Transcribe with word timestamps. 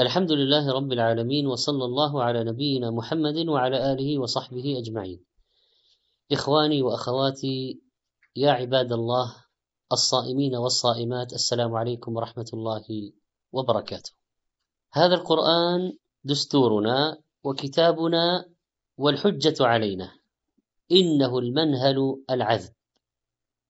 الحمد 0.00 0.32
لله 0.32 0.72
رب 0.72 0.92
العالمين 0.92 1.46
وصلى 1.46 1.84
الله 1.84 2.22
على 2.22 2.44
نبينا 2.44 2.90
محمد 2.90 3.48
وعلى 3.48 3.92
آله 3.92 4.18
وصحبه 4.18 4.78
أجمعين. 4.78 5.24
إخواني 6.32 6.82
وأخواتي 6.82 7.80
يا 8.36 8.50
عباد 8.50 8.92
الله 8.92 9.34
الصائمين 9.92 10.56
والصائمات 10.56 11.32
السلام 11.32 11.74
عليكم 11.74 12.16
ورحمة 12.16 12.50
الله 12.54 12.84
وبركاته. 13.52 14.10
هذا 14.92 15.14
القرآن 15.14 15.92
دستورنا 16.24 17.18
وكتابنا 17.44 18.44
والحجة 18.98 19.56
علينا. 19.60 20.12
إنه 20.92 21.38
المنهل 21.38 22.22
العذب 22.30 22.72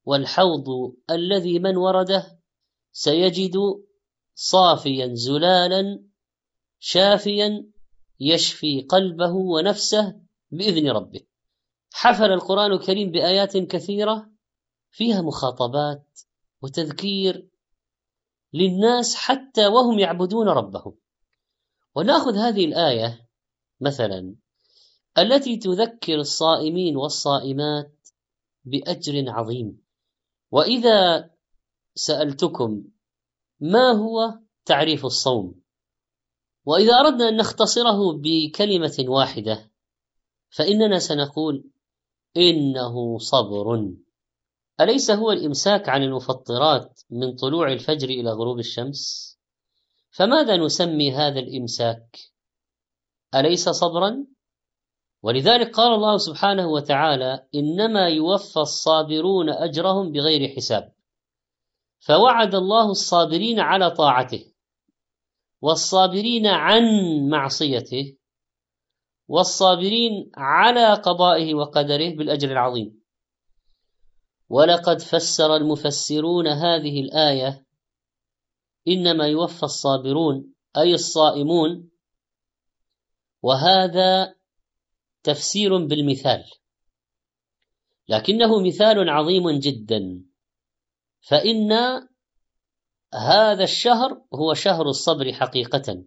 والحوض 0.04 0.68
الذي 1.10 1.58
من 1.58 1.76
ورده 1.76 2.38
سيجد 2.92 3.56
صافيا 4.34 5.14
زلالا 5.14 6.05
شافيا 6.88 7.66
يشفي 8.20 8.80
قلبه 8.80 9.32
ونفسه 9.32 10.20
بإذن 10.50 10.90
ربه. 10.90 11.20
حفل 11.92 12.32
القرآن 12.32 12.72
الكريم 12.72 13.10
بآيات 13.10 13.56
كثيرة 13.56 14.30
فيها 14.90 15.22
مخاطبات 15.22 16.20
وتذكير 16.62 17.48
للناس 18.52 19.14
حتى 19.14 19.66
وهم 19.66 19.98
يعبدون 19.98 20.48
ربهم. 20.48 20.94
ونأخذ 21.94 22.36
هذه 22.36 22.64
الآية 22.64 23.28
مثلا 23.80 24.34
التي 25.18 25.56
تذكر 25.56 26.14
الصائمين 26.14 26.96
والصائمات 26.96 28.08
بأجر 28.64 29.30
عظيم. 29.30 29.82
وإذا 30.50 31.30
سألتكم 31.94 32.84
ما 33.60 33.90
هو 33.90 34.38
تعريف 34.64 35.04
الصوم؟ 35.04 35.65
وإذا 36.66 36.94
أردنا 36.94 37.28
أن 37.28 37.36
نختصره 37.36 38.12
بكلمة 38.12 39.04
واحدة 39.08 39.70
فإننا 40.50 40.98
سنقول 40.98 41.64
إنه 42.36 43.18
صبر. 43.18 43.92
أليس 44.80 45.10
هو 45.10 45.32
الإمساك 45.32 45.88
عن 45.88 46.02
المفطرات 46.02 47.00
من 47.10 47.36
طلوع 47.36 47.72
الفجر 47.72 48.08
إلى 48.08 48.30
غروب 48.30 48.58
الشمس؟ 48.58 49.32
فماذا 50.10 50.56
نسمي 50.56 51.12
هذا 51.12 51.38
الإمساك؟ 51.40 52.18
أليس 53.34 53.68
صبرا؟ 53.68 54.26
ولذلك 55.22 55.76
قال 55.76 55.94
الله 55.94 56.16
سبحانه 56.16 56.68
وتعالى 56.68 57.46
إنما 57.54 58.08
يوفى 58.08 58.60
الصابرون 58.60 59.50
أجرهم 59.50 60.12
بغير 60.12 60.48
حساب 60.56 60.92
فوعد 61.98 62.54
الله 62.54 62.90
الصابرين 62.90 63.60
على 63.60 63.90
طاعته. 63.90 64.55
والصابرين 65.60 66.46
عن 66.46 66.82
معصيته 67.30 68.16
والصابرين 69.28 70.30
على 70.34 70.94
قضائه 70.94 71.54
وقدره 71.54 72.16
بالأجر 72.16 72.52
العظيم. 72.52 73.02
ولقد 74.48 75.00
فسر 75.00 75.56
المفسرون 75.56 76.46
هذه 76.46 77.00
الآية 77.00 77.66
إنما 78.88 79.26
يوفى 79.26 79.62
الصابرون 79.62 80.54
أي 80.76 80.94
الصائمون. 80.94 81.90
وهذا 83.42 84.34
تفسير 85.22 85.86
بالمثال 85.86 86.44
لكنه 88.08 88.60
مثال 88.60 89.08
عظيم 89.10 89.50
جدا. 89.50 90.24
فإن 91.20 91.72
هذا 93.16 93.64
الشهر 93.64 94.20
هو 94.34 94.54
شهر 94.54 94.88
الصبر 94.88 95.32
حقيقة. 95.32 96.02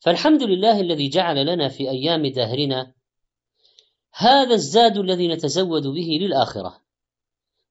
فالحمد 0.00 0.42
لله 0.42 0.80
الذي 0.80 1.08
جعل 1.08 1.46
لنا 1.46 1.68
في 1.68 1.90
أيام 1.90 2.26
دهرنا 2.26 2.92
هذا 4.14 4.54
الزاد 4.54 4.98
الذي 4.98 5.28
نتزود 5.28 5.86
به 5.86 6.18
للآخرة. 6.20 6.82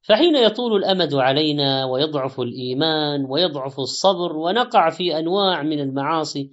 فحين 0.02 0.36
يطول 0.36 0.76
الأمد 0.76 1.14
علينا 1.14 1.86
ويضعف 1.86 2.40
الإيمان 2.40 3.26
ويضعف 3.26 3.80
الصبر 3.80 4.38
ونقع 4.38 4.90
في 4.90 5.20
أنواع 5.20 5.64
من 5.64 5.80
المعاصي 5.80 6.52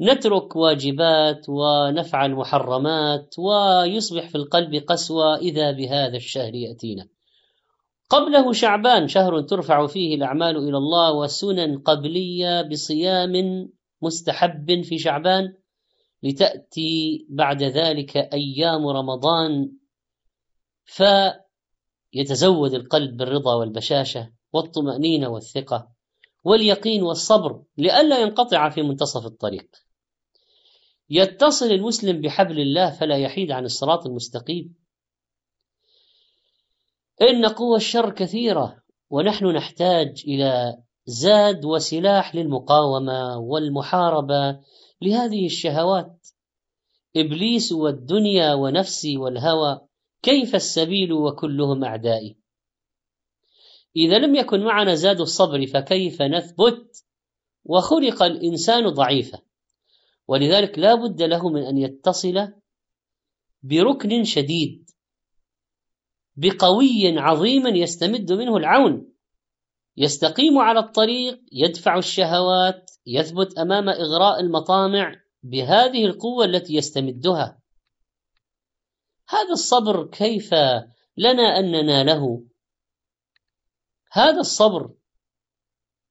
نترك 0.00 0.56
واجبات 0.56 1.46
ونفعل 1.48 2.34
محرمات 2.34 3.34
ويصبح 3.38 4.28
في 4.28 4.34
القلب 4.34 4.74
قسوة 4.74 5.36
إذا 5.36 5.70
بهذا 5.70 6.16
الشهر 6.16 6.54
يأتينا. 6.54 7.08
قبله 8.10 8.52
شعبان 8.52 9.08
شهر 9.08 9.40
ترفع 9.40 9.86
فيه 9.86 10.14
الأعمال 10.14 10.56
إلى 10.56 10.76
الله 10.76 11.12
وسنن 11.12 11.78
قبلية 11.78 12.62
بصيام 12.62 13.32
مستحب 14.02 14.82
في 14.82 14.98
شعبان 14.98 15.54
لتأتي 16.22 17.26
بعد 17.28 17.62
ذلك 17.62 18.16
أيام 18.16 18.86
رمضان 18.86 19.72
فيتزود 20.84 22.74
القلب 22.74 23.16
بالرضا 23.16 23.54
والبشاشة 23.54 24.32
والطمأنينة 24.52 25.28
والثقة 25.28 25.90
واليقين 26.44 27.02
والصبر 27.02 27.62
لئلا 27.78 28.20
ينقطع 28.20 28.68
في 28.68 28.82
منتصف 28.82 29.26
الطريق. 29.26 29.68
يتصل 31.10 31.66
المسلم 31.66 32.20
بحبل 32.20 32.60
الله 32.60 32.90
فلا 32.90 33.18
يحيد 33.18 33.50
عن 33.50 33.64
الصراط 33.64 34.06
المستقيم. 34.06 34.79
إن 37.22 37.46
قوى 37.46 37.76
الشر 37.76 38.10
كثيرة 38.10 38.82
ونحن 39.10 39.46
نحتاج 39.46 40.22
إلى 40.28 40.78
زاد 41.06 41.64
وسلاح 41.64 42.34
للمقاومة 42.34 43.38
والمحاربة 43.38 44.60
لهذه 45.02 45.46
الشهوات. 45.46 46.28
إبليس 47.16 47.72
والدنيا 47.72 48.54
ونفسي 48.54 49.16
والهوى 49.16 49.80
كيف 50.22 50.54
السبيل 50.54 51.12
وكلهم 51.12 51.84
أعدائي؟ 51.84 52.36
إذا 53.96 54.18
لم 54.18 54.34
يكن 54.34 54.60
معنا 54.64 54.94
زاد 54.94 55.20
الصبر 55.20 55.66
فكيف 55.66 56.22
نثبت؟ 56.22 57.04
وخلق 57.64 58.22
الإنسان 58.22 58.88
ضعيفا 58.88 59.38
ولذلك 60.28 60.78
لا 60.78 60.94
بد 60.94 61.22
له 61.22 61.48
من 61.48 61.62
أن 61.62 61.78
يتصل 61.78 62.48
بركن 63.62 64.24
شديد 64.24 64.89
بقوي 66.40 67.18
عظيم 67.18 67.66
يستمد 67.66 68.32
منه 68.32 68.56
العون. 68.56 69.12
يستقيم 69.96 70.58
على 70.58 70.80
الطريق 70.80 71.40
يدفع 71.52 71.98
الشهوات 71.98 72.90
يثبت 73.06 73.58
أمام 73.58 73.88
إغراء 73.88 74.40
المطامع 74.40 75.20
بهذه 75.42 76.04
القوة 76.04 76.44
التي 76.44 76.74
يستمدها. 76.74 77.60
هذا 79.28 79.52
الصبر 79.52 80.06
كيف 80.06 80.54
لنا 81.16 81.58
أن 81.58 81.70
نناله؟ 81.72 82.44
هذا 84.12 84.40
الصبر 84.40 84.94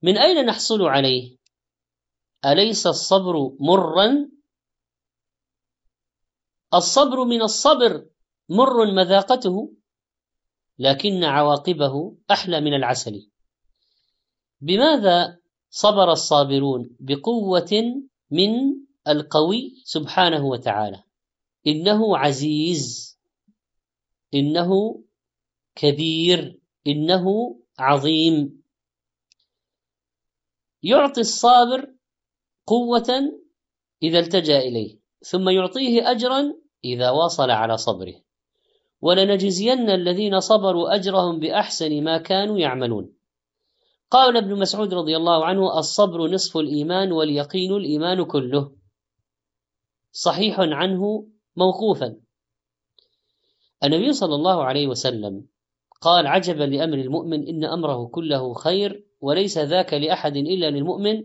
من 0.01 0.17
أين 0.17 0.45
نحصل 0.45 0.81
عليه؟ 0.81 1.37
أليس 2.45 2.87
الصبر 2.87 3.33
مرا؟ 3.59 4.29
الصبر 6.73 7.23
من 7.23 7.41
الصبر 7.41 8.09
مر 8.49 8.91
مذاقته؟ 8.91 9.78
لكن 10.79 11.23
عواقبه 11.23 12.17
أحلى 12.31 12.61
من 12.61 12.73
العسل. 12.73 13.29
بماذا 14.61 15.39
صبر 15.69 16.11
الصابرون؟ 16.11 16.95
بقوة 16.99 18.01
من 18.31 18.51
القوي 19.07 19.81
سبحانه 19.83 20.45
وتعالى. 20.45 21.03
إنه 21.67 22.17
عزيز. 22.17 23.17
إنه 24.33 25.03
كبير. 25.75 26.59
إنه 26.87 27.25
عظيم. 27.79 28.63
يعطي 30.83 31.21
الصابر 31.21 31.93
قوة 32.67 33.39
إذا 34.03 34.19
التجأ 34.19 34.59
إليه 34.59 34.99
ثم 35.21 35.49
يعطيه 35.49 36.11
اجرا 36.11 36.53
إذا 36.83 37.09
واصل 37.09 37.49
على 37.49 37.77
صبره. 37.77 38.28
ولنجزين 39.01 39.89
الذين 39.89 40.39
صبروا 40.39 40.95
أجرهم 40.95 41.39
بأحسن 41.39 42.03
ما 42.03 42.17
كانوا 42.17 42.59
يعملون. 42.59 43.13
قال 44.11 44.37
ابن 44.37 44.59
مسعود 44.59 44.93
رضي 44.93 45.17
الله 45.17 45.45
عنه 45.45 45.79
الصبر 45.79 46.27
نصف 46.27 46.57
الإيمان 46.57 47.11
واليقين 47.11 47.75
الإيمان 47.75 48.25
كله. 48.25 48.71
صحيح 50.11 50.59
عنه 50.59 51.27
موقوفا. 51.55 52.15
النبي 53.83 54.13
صلى 54.13 54.35
الله 54.35 54.63
عليه 54.63 54.87
وسلم 54.87 55.45
قال 56.01 56.27
عجبا 56.27 56.63
لأمر 56.63 56.97
المؤمن 56.97 57.47
إن 57.47 57.63
أمره 57.63 58.07
كله 58.07 58.53
خير 58.53 59.05
وليس 59.21 59.57
ذاك 59.57 59.93
لأحد 59.93 60.35
إلا 60.37 60.69
للمؤمن. 60.69 61.23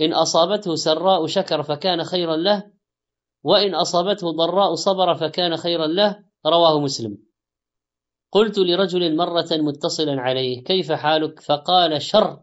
إن 0.00 0.12
أصابته 0.12 0.74
سراء 0.74 1.26
شكر 1.26 1.62
فكان 1.62 2.04
خيرا 2.04 2.36
له 2.36 2.70
وإن 3.42 3.74
أصابته 3.74 4.30
ضراء 4.30 4.74
صبر 4.74 5.14
فكان 5.14 5.56
خيرا 5.56 5.86
له. 5.86 6.27
رواه 6.46 6.80
مسلم. 6.80 7.18
قلت 8.32 8.58
لرجل 8.58 9.16
مرة 9.16 9.48
متصلا 9.52 10.20
عليه 10.20 10.62
كيف 10.62 10.92
حالك؟ 10.92 11.40
فقال 11.40 12.02
شر. 12.02 12.42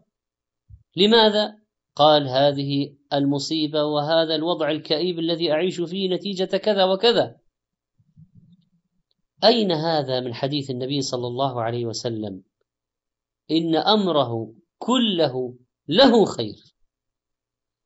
لماذا؟ 0.96 1.58
قال 1.96 2.28
هذه 2.28 2.96
المصيبة 3.12 3.84
وهذا 3.84 4.34
الوضع 4.34 4.70
الكئيب 4.70 5.18
الذي 5.18 5.52
أعيش 5.52 5.80
فيه 5.80 6.08
نتيجة 6.08 6.56
كذا 6.56 6.84
وكذا. 6.84 7.36
أين 9.44 9.72
هذا 9.72 10.20
من 10.20 10.34
حديث 10.34 10.70
النبي 10.70 11.00
صلى 11.00 11.26
الله 11.26 11.62
عليه 11.62 11.86
وسلم؟ 11.86 12.42
إن 13.50 13.76
أمره 13.76 14.54
كله 14.78 15.58
له 15.88 16.24
خير. 16.24 16.74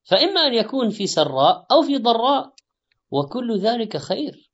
فإما 0.02 0.40
أن 0.40 0.54
يكون 0.54 0.90
في 0.90 1.06
سراء 1.06 1.66
أو 1.70 1.82
في 1.82 1.98
ضراء 1.98 2.54
وكل 3.10 3.58
ذلك 3.58 3.96
خير. 3.96 4.49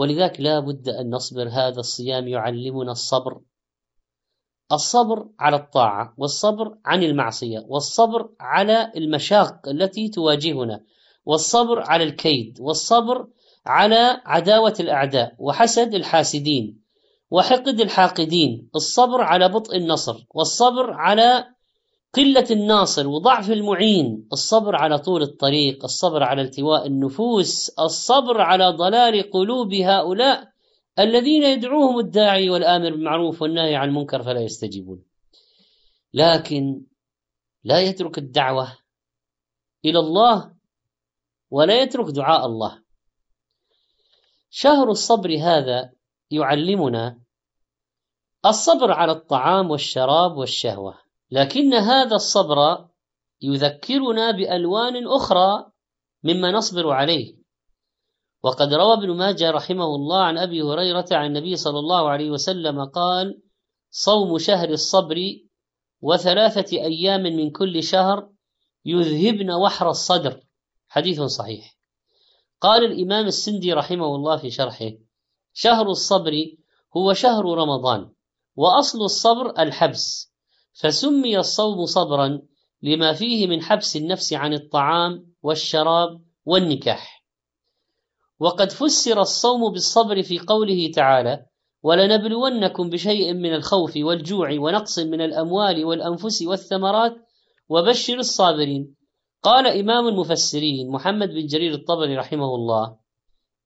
ولذلك 0.00 0.40
لا 0.40 0.60
بد 0.60 0.88
أن 0.88 1.10
نصبر 1.10 1.48
هذا 1.48 1.80
الصيام 1.80 2.28
يعلمنا 2.28 2.92
الصبر. 2.92 3.40
الصبر 4.72 5.28
على 5.38 5.56
الطاعة 5.56 6.14
والصبر 6.16 6.76
عن 6.84 7.02
المعصية 7.02 7.64
والصبر 7.68 8.28
على 8.40 8.92
المشاق 8.96 9.68
التي 9.68 10.08
تواجهنا 10.08 10.80
والصبر 11.24 11.80
على 11.80 12.04
الكيد 12.04 12.58
والصبر 12.60 13.26
على 13.66 14.20
عداوة 14.24 14.74
الأعداء 14.80 15.34
وحسد 15.38 15.94
الحاسدين 15.94 16.80
وحقد 17.30 17.80
الحاقدين 17.80 18.70
الصبر 18.74 19.20
على 19.20 19.48
بطء 19.48 19.76
النصر 19.76 20.26
والصبر 20.34 20.92
على 20.92 21.46
قلة 22.14 22.46
الناصر 22.50 23.08
وضعف 23.08 23.50
المعين 23.50 24.28
الصبر 24.32 24.76
على 24.76 24.98
طول 24.98 25.22
الطريق 25.22 25.84
الصبر 25.84 26.22
على 26.22 26.42
التواء 26.42 26.86
النفوس 26.86 27.68
الصبر 27.68 28.40
على 28.40 28.68
ضلال 28.68 29.30
قلوب 29.30 29.74
هؤلاء 29.74 30.50
الذين 30.98 31.42
يدعوهم 31.42 31.98
الداعي 31.98 32.50
والآمر 32.50 32.90
بالمعروف 32.90 33.42
والنهي 33.42 33.76
عن 33.76 33.88
المنكر 33.88 34.22
فلا 34.22 34.40
يستجيبون. 34.40 35.02
لكن 36.14 36.82
لا 37.64 37.80
يترك 37.80 38.18
الدعوة 38.18 38.76
إلى 39.84 39.98
الله 39.98 40.54
ولا 41.50 41.82
يترك 41.82 42.06
دعاء 42.10 42.46
الله. 42.46 42.82
شهر 44.50 44.90
الصبر 44.90 45.38
هذا 45.38 45.92
يعلمنا 46.30 47.20
الصبر 48.46 48.92
على 48.92 49.12
الطعام 49.12 49.70
والشراب 49.70 50.36
والشهوة. 50.36 51.09
لكن 51.30 51.74
هذا 51.74 52.16
الصبر 52.16 52.88
يذكرنا 53.42 54.30
بألوان 54.30 55.06
أخرى 55.06 55.72
مما 56.22 56.52
نصبر 56.52 56.90
عليه. 56.90 57.36
وقد 58.42 58.74
روى 58.74 58.92
ابن 58.92 59.10
ماجه 59.10 59.50
رحمه 59.50 59.84
الله 59.84 60.22
عن 60.22 60.38
أبي 60.38 60.62
هريرة 60.62 61.06
عن 61.12 61.26
النبي 61.26 61.56
صلى 61.56 61.78
الله 61.78 62.08
عليه 62.08 62.30
وسلم 62.30 62.84
قال 62.84 63.42
صوم 63.90 64.38
شهر 64.38 64.68
الصبر 64.68 65.16
وثلاثة 66.00 66.76
أيام 66.76 67.22
من 67.22 67.50
كل 67.50 67.82
شهر 67.82 68.30
يذهبن 68.84 69.50
وحر 69.50 69.90
الصدر 69.90 70.40
حديث 70.88 71.22
صحيح. 71.22 71.76
قال 72.60 72.84
الإمام 72.84 73.26
السندي 73.26 73.72
رحمه 73.72 74.06
الله 74.06 74.36
في 74.36 74.50
شرحه 74.50 74.90
شهر 75.52 75.86
الصبر 75.90 76.32
هو 76.96 77.12
شهر 77.12 77.44
رمضان 77.44 78.12
وأصل 78.56 78.98
الصبر 78.98 79.62
الحبس 79.62 80.29
فسمي 80.80 81.38
الصوم 81.38 81.86
صبرا 81.86 82.42
لما 82.82 83.12
فيه 83.12 83.46
من 83.46 83.62
حبس 83.62 83.96
النفس 83.96 84.32
عن 84.32 84.52
الطعام 84.54 85.26
والشراب 85.42 86.20
والنكاح. 86.44 87.24
وقد 88.40 88.72
فسر 88.72 89.20
الصوم 89.20 89.72
بالصبر 89.72 90.22
في 90.22 90.38
قوله 90.38 90.90
تعالى 90.94 91.46
ولنبلونكم 91.82 92.90
بشيء 92.90 93.34
من 93.34 93.54
الخوف 93.54 93.92
والجوع 93.96 94.50
ونقص 94.58 94.98
من 94.98 95.20
الأموال 95.20 95.84
والأنفس 95.84 96.42
والثمرات 96.42 97.16
وبشر 97.68 98.18
الصابرين 98.18 98.94
قال 99.42 99.66
إمام 99.66 100.08
المفسرين 100.08 100.90
محمد 100.90 101.28
بن 101.28 101.46
جرير 101.46 101.74
الطبري 101.74 102.16
رحمه 102.16 102.54
الله 102.54 102.96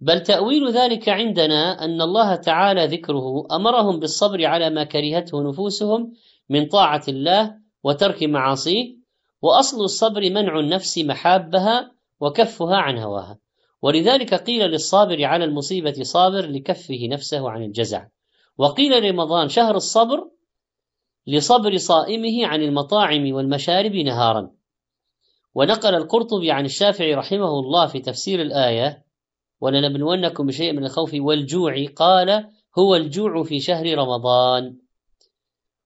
بل 0.00 0.22
تأويل 0.22 0.70
ذلك 0.70 1.08
عندنا 1.08 1.84
أن 1.84 2.00
الله 2.00 2.34
تعالى 2.34 2.87
ذكره 2.87 3.46
أمرهم 3.52 4.00
بالصبر 4.00 4.46
على 4.46 4.70
ما 4.70 4.84
كرهته 4.84 5.43
نفوسهم 5.43 6.12
من 6.49 6.67
طاعة 6.67 7.02
الله 7.08 7.58
وترك 7.85 8.23
معاصيه 8.23 8.96
وأصل 9.43 9.85
الصبر 9.85 10.31
منع 10.31 10.61
النفس 10.61 10.99
محابها 10.99 11.93
وكفها 12.20 12.76
عن 12.76 12.99
هواها. 12.99 13.38
ولذلك 13.82 14.35
قيل 14.35 14.70
للصابر 14.70 15.25
على 15.25 15.44
المصيبة 15.44 16.02
صابر 16.02 16.46
لكفه 16.46 17.08
نفسه 17.11 17.50
عن 17.50 17.62
الجزع. 17.62 18.06
وقيل 18.58 19.05
رمضان 19.05 19.49
شهر 19.49 19.76
الصبر 19.76 20.31
لصبر 21.26 21.76
صائمه 21.76 22.46
عن 22.46 22.62
المطاعم 22.62 23.32
والمشارب 23.32 23.93
نهارا. 23.93 24.50
ونقل 25.55 25.94
القرطبي 25.94 26.50
عن 26.50 26.64
الشافعي 26.64 27.14
رحمه 27.14 27.58
الله 27.58 27.87
في 27.87 28.00
تفسير 28.00 28.43
الآية 28.43 29.05
ولنبلونكم 29.61 30.46
بشيء 30.46 30.73
من 30.73 30.85
الخوف 30.85 31.11
والجوع 31.14 31.87
قال 31.96 32.50
هو 32.79 32.94
الجوع 32.94 33.43
في 33.43 33.61
شهر 33.61 33.99
رمضان. 33.99 34.83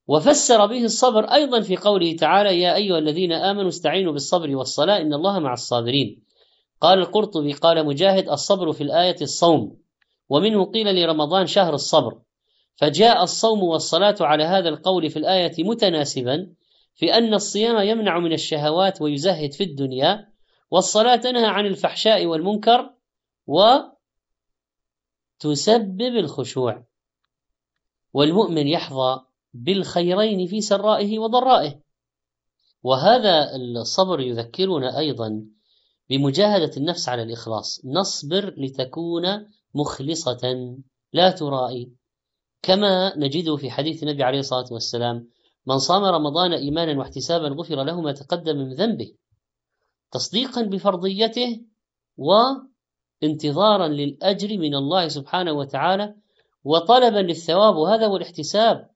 وفسر 0.09 0.67
به 0.67 0.85
الصبر 0.85 1.25
أيضا 1.25 1.61
في 1.61 1.77
قوله 1.77 2.17
تعالى 2.17 2.61
يا 2.61 2.75
أيها 2.75 2.99
الذين 2.99 3.33
آمنوا 3.33 3.69
استعينوا 3.69 4.13
بالصبر 4.13 4.57
والصلاة 4.57 5.01
إن 5.01 5.15
الله 5.15 5.39
مع 5.39 5.53
الصابرين 5.53 6.23
قال 6.81 6.99
القرطبي 6.99 7.53
قال 7.53 7.87
مجاهد 7.87 8.29
الصبر 8.29 8.73
في 8.73 8.83
الآية 8.83 9.17
الصوم 9.23 9.77
ومنه 10.29 10.65
قيل 10.65 11.03
لرمضان 11.03 11.47
شهر 11.47 11.75
الصبر 11.75 12.19
فجاء 12.77 13.23
الصوم 13.23 13.63
والصلاة 13.63 14.17
على 14.21 14.45
هذا 14.45 14.69
القول 14.69 15.11
في 15.11 15.19
الآية 15.19 15.65
متناسبا 15.65 16.53
في 16.95 17.15
أن 17.15 17.35
الصيام 17.35 17.79
يمنع 17.89 18.19
من 18.19 18.33
الشهوات 18.33 19.03
ويزهد 19.03 19.53
في 19.53 19.65
الدنيا 19.65 20.29
والصلاة 20.71 21.17
تنهى 21.17 21.47
عن 21.47 21.67
الفحشاء 21.67 22.27
والمنكر 22.27 22.91
وتسبب 25.41 26.17
الخشوع. 26.17 26.85
والمؤمن 28.13 28.69
يحظى 28.69 29.28
بالخيرين 29.55 30.47
في 30.47 30.61
سرائه 30.61 31.19
وضرائه. 31.19 31.81
وهذا 32.83 33.57
الصبر 33.57 34.21
يذكرنا 34.21 34.99
أيضا 34.99 35.45
بمجاهدة 36.11 36.71
النفس 36.77 37.09
على 37.09 37.23
الإخلاص. 37.23 37.81
نصبر 37.85 38.55
لتكون 38.57 39.47
مخلصة. 39.75 40.77
لا 41.13 41.31
ترائي. 41.31 41.93
كما 42.63 43.19
نجده 43.19 43.57
في 43.57 43.71
حديث 43.71 44.03
النبي 44.03 44.23
عليه 44.23 44.39
الصلاة 44.39 44.67
والسلام 44.71 45.29
من 45.67 45.79
صام 45.79 46.05
رمضان 46.05 46.53
إيمانا 46.53 46.99
واحتسابا 46.99 47.49
غفر 47.49 47.85
له 47.85 48.01
ما 48.01 48.13
تقدم 48.13 48.57
من 48.57 48.75
ذنبه 48.75 49.15
تصديقا 50.11 50.63
بفرضيته 50.63 51.61
وانتظارا 52.17 53.89
للأجر 53.89 54.59
من 54.59 54.75
الله 54.75 55.09
سبحانه 55.09 55.53
وتعالى 55.53 56.15
وطلبا 56.65 57.19
للثواب. 57.19 57.77
وهذا 57.77 58.07
هو 58.07 58.17
الاحتساب. 58.17 58.91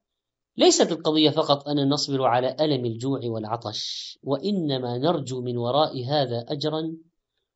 ليست 0.57 0.91
القضية 0.91 1.29
فقط 1.29 1.67
أن 1.67 1.89
نصبر 1.89 2.23
على 2.23 2.55
ألم 2.59 2.85
الجوع 2.85 3.19
والعطش 3.23 4.17
وإنما 4.23 4.97
نرجو 4.97 5.41
من 5.41 5.57
وراء 5.57 6.05
هذا 6.05 6.45
أجرا 6.49 6.97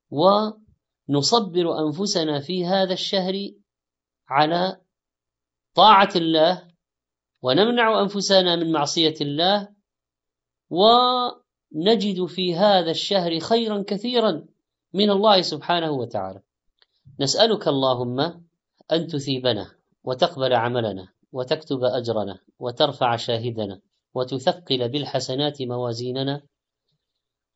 ونصبر 0.10 1.80
أنفسنا 1.88 2.40
في 2.40 2.66
هذا 2.66 2.94
الشهر 2.94 3.52
على 4.30 4.82
طاعة 5.76 6.10
الله 6.16 6.68
ونمنع 7.42 8.02
أنفسنا 8.02 8.56
من 8.56 8.72
معصية 8.72 9.14
الله 9.22 9.70
ونجد 10.70 12.26
في 12.26 12.56
هذا 12.56 12.92
الشهر 12.92 13.40
خيرا 13.40 13.84
كثيرا 13.88 14.46
من 14.94 15.10
الله 15.10 15.42
سبحانه 15.42 15.92
وتعالى. 15.92 16.42
نسألك 17.20 17.68
اللهم 17.68 18.20
أن 18.92 19.08
تثيبنا 19.08 19.72
وتقبل 20.04 20.54
عملنا. 20.54 21.17
وتكتب 21.38 21.84
أجرنا 21.84 22.40
وترفع 22.60 23.16
شاهدنا 23.16 23.82
وتثقل 24.14 24.90
بالحسنات 24.90 25.62
موازيننا. 25.62 26.42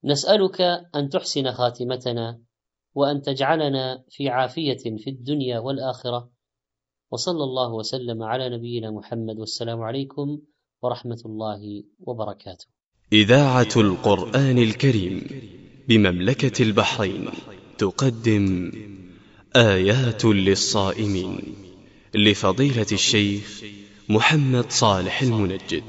نسألك 0.03 0.61
أن 0.95 1.09
تحسن 1.09 1.51
خاتمتنا 1.51 2.39
وأن 2.95 3.21
تجعلنا 3.21 4.03
في 4.09 4.29
عافية 4.29 4.77
في 4.97 5.09
الدنيا 5.09 5.59
والآخرة. 5.59 6.29
وصلى 7.11 7.43
الله 7.43 7.73
وسلم 7.73 8.23
على 8.23 8.49
نبينا 8.49 8.91
محمد 8.91 9.39
والسلام 9.39 9.81
عليكم 9.81 10.39
ورحمة 10.81 11.21
الله 11.25 11.83
وبركاته. 11.99 12.65
إذاعة 13.13 13.73
القرآن 13.77 14.57
الكريم 14.57 15.15
بمملكة 15.87 16.63
البحرين 16.63 17.29
تقدم 17.77 18.71
آيات 19.55 20.25
للصائمين. 20.25 21.70
لفضيلة 22.13 22.85
الشيخ 22.91 23.63
محمد 24.09 24.71
صالح 24.71 25.21
المنجد. 25.21 25.83